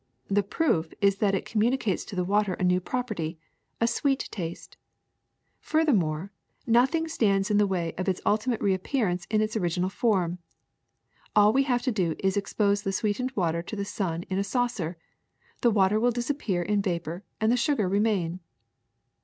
[0.31, 3.37] The proof is that it communicates to the water a new property,
[3.79, 4.75] a sweet taste.
[5.59, 6.31] Furthermore,
[6.65, 10.39] nothing stands in the way of its ultimate reappearance in its original form.
[11.35, 14.39] All we have to do is to expose the sweetened water to the sun in
[14.39, 14.97] a saucer;
[15.61, 18.39] the water will disappear in vapor and the sugar remain.